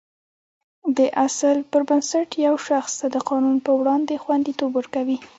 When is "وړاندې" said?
3.79-4.21